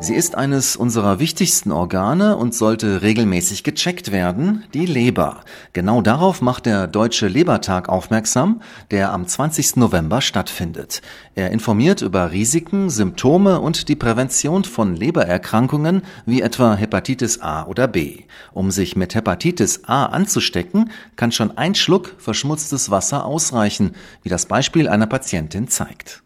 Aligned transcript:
Sie 0.00 0.14
ist 0.14 0.36
eines 0.36 0.76
unserer 0.76 1.18
wichtigsten 1.18 1.72
Organe 1.72 2.36
und 2.36 2.54
sollte 2.54 3.02
regelmäßig 3.02 3.64
gecheckt 3.64 4.12
werden, 4.12 4.62
die 4.72 4.86
Leber. 4.86 5.40
Genau 5.72 6.02
darauf 6.02 6.40
macht 6.40 6.66
der 6.66 6.86
Deutsche 6.86 7.26
Lebertag 7.26 7.88
aufmerksam, 7.88 8.62
der 8.92 9.12
am 9.12 9.26
20. 9.26 9.74
November 9.74 10.20
stattfindet. 10.20 11.02
Er 11.34 11.50
informiert 11.50 12.00
über 12.00 12.30
Risiken, 12.30 12.90
Symptome 12.90 13.60
und 13.60 13.88
die 13.88 13.96
Prävention 13.96 14.62
von 14.62 14.94
Lebererkrankungen 14.94 16.02
wie 16.26 16.42
etwa 16.42 16.76
Hepatitis 16.76 17.40
A 17.40 17.66
oder 17.66 17.88
B. 17.88 18.22
Um 18.52 18.70
sich 18.70 18.94
mit 18.94 19.16
Hepatitis 19.16 19.82
A 19.86 20.06
anzustecken, 20.06 20.92
kann 21.16 21.32
schon 21.32 21.58
ein 21.58 21.74
Schluck 21.74 22.14
verschmutztes 22.18 22.92
Wasser 22.92 23.24
ausreichen, 23.24 23.96
wie 24.22 24.28
das 24.28 24.46
Beispiel 24.46 24.88
einer 24.88 25.08
Patientin 25.08 25.66
zeigt. 25.66 26.22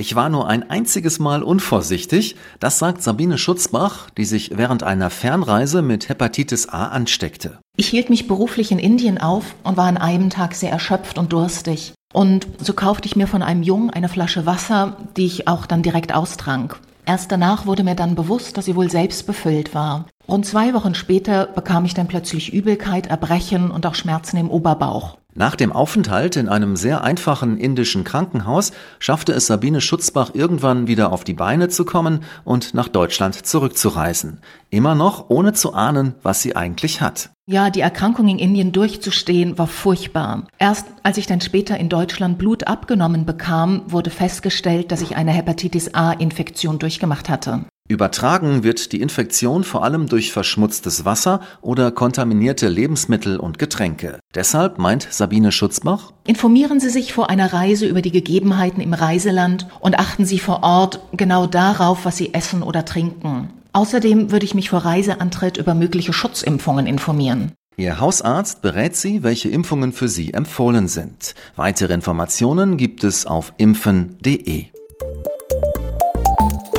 Ich 0.00 0.14
war 0.14 0.28
nur 0.28 0.46
ein 0.46 0.70
einziges 0.70 1.18
Mal 1.18 1.42
unvorsichtig, 1.42 2.36
das 2.60 2.78
sagt 2.78 3.02
Sabine 3.02 3.36
Schutzbach, 3.36 4.10
die 4.10 4.24
sich 4.24 4.52
während 4.56 4.84
einer 4.84 5.10
Fernreise 5.10 5.82
mit 5.82 6.08
Hepatitis 6.08 6.68
A 6.68 6.86
ansteckte. 6.86 7.58
Ich 7.76 7.88
hielt 7.88 8.08
mich 8.08 8.28
beruflich 8.28 8.70
in 8.70 8.78
Indien 8.78 9.18
auf 9.18 9.56
und 9.64 9.76
war 9.76 9.86
an 9.86 9.96
einem 9.96 10.30
Tag 10.30 10.54
sehr 10.54 10.70
erschöpft 10.70 11.18
und 11.18 11.32
durstig. 11.32 11.94
Und 12.14 12.46
so 12.60 12.74
kaufte 12.74 13.06
ich 13.06 13.16
mir 13.16 13.26
von 13.26 13.42
einem 13.42 13.64
Jungen 13.64 13.90
eine 13.90 14.08
Flasche 14.08 14.46
Wasser, 14.46 14.96
die 15.16 15.26
ich 15.26 15.48
auch 15.48 15.66
dann 15.66 15.82
direkt 15.82 16.14
austrank. 16.14 16.78
Erst 17.04 17.32
danach 17.32 17.66
wurde 17.66 17.82
mir 17.82 17.96
dann 17.96 18.14
bewusst, 18.14 18.56
dass 18.56 18.66
sie 18.66 18.76
wohl 18.76 18.90
selbst 18.90 19.26
befüllt 19.26 19.74
war. 19.74 20.06
Rund 20.28 20.46
zwei 20.46 20.74
Wochen 20.74 20.94
später 20.94 21.46
bekam 21.46 21.84
ich 21.86 21.94
dann 21.94 22.06
plötzlich 22.06 22.52
Übelkeit, 22.52 23.08
Erbrechen 23.08 23.70
und 23.72 23.84
auch 23.84 23.96
Schmerzen 23.96 24.36
im 24.36 24.50
Oberbauch. 24.50 25.16
Nach 25.38 25.54
dem 25.54 25.70
Aufenthalt 25.70 26.34
in 26.34 26.48
einem 26.48 26.74
sehr 26.74 27.04
einfachen 27.04 27.58
indischen 27.58 28.02
Krankenhaus 28.02 28.72
schaffte 28.98 29.32
es 29.32 29.46
Sabine 29.46 29.80
Schutzbach 29.80 30.32
irgendwann 30.34 30.88
wieder 30.88 31.12
auf 31.12 31.22
die 31.22 31.32
Beine 31.32 31.68
zu 31.68 31.84
kommen 31.84 32.24
und 32.42 32.74
nach 32.74 32.88
Deutschland 32.88 33.46
zurückzureisen. 33.46 34.40
Immer 34.70 34.96
noch 34.96 35.30
ohne 35.30 35.52
zu 35.52 35.74
ahnen, 35.74 36.16
was 36.24 36.42
sie 36.42 36.56
eigentlich 36.56 37.00
hat. 37.00 37.30
Ja, 37.46 37.70
die 37.70 37.82
Erkrankung 37.82 38.26
in 38.26 38.40
Indien 38.40 38.72
durchzustehen 38.72 39.58
war 39.58 39.68
furchtbar. 39.68 40.48
Erst 40.58 40.88
als 41.04 41.18
ich 41.18 41.28
dann 41.28 41.40
später 41.40 41.78
in 41.78 41.88
Deutschland 41.88 42.36
Blut 42.36 42.66
abgenommen 42.66 43.24
bekam, 43.24 43.82
wurde 43.86 44.10
festgestellt, 44.10 44.90
dass 44.90 45.02
ich 45.02 45.14
eine 45.14 45.30
Hepatitis 45.30 45.94
A-Infektion 45.94 46.80
durchgemacht 46.80 47.28
hatte. 47.28 47.64
Übertragen 47.88 48.64
wird 48.64 48.92
die 48.92 49.00
Infektion 49.00 49.64
vor 49.64 49.82
allem 49.82 50.08
durch 50.08 50.30
verschmutztes 50.30 51.06
Wasser 51.06 51.40
oder 51.62 51.90
kontaminierte 51.90 52.68
Lebensmittel 52.68 53.38
und 53.38 53.58
Getränke. 53.58 54.20
Deshalb 54.34 54.78
meint 54.78 55.08
Sabine 55.10 55.52
Schutzbach, 55.52 56.12
Informieren 56.26 56.80
Sie 56.80 56.90
sich 56.90 57.14
vor 57.14 57.30
einer 57.30 57.50
Reise 57.54 57.86
über 57.86 58.02
die 58.02 58.12
Gegebenheiten 58.12 58.82
im 58.82 58.92
Reiseland 58.92 59.66
und 59.80 59.98
achten 59.98 60.26
Sie 60.26 60.38
vor 60.38 60.62
Ort 60.62 61.00
genau 61.16 61.46
darauf, 61.46 62.04
was 62.04 62.18
Sie 62.18 62.34
essen 62.34 62.62
oder 62.62 62.84
trinken. 62.84 63.48
Außerdem 63.72 64.30
würde 64.30 64.44
ich 64.44 64.54
mich 64.54 64.68
vor 64.68 64.80
Reiseantritt 64.80 65.56
über 65.56 65.72
mögliche 65.74 66.12
Schutzimpfungen 66.12 66.86
informieren. 66.86 67.52
Ihr 67.78 68.00
Hausarzt 68.00 68.60
berät 68.60 68.96
Sie, 68.96 69.22
welche 69.22 69.48
Impfungen 69.48 69.92
für 69.92 70.08
Sie 70.08 70.34
empfohlen 70.34 70.88
sind. 70.88 71.34
Weitere 71.56 71.94
Informationen 71.94 72.76
gibt 72.76 73.04
es 73.04 73.24
auf 73.24 73.54
impfen.de. 73.56 74.66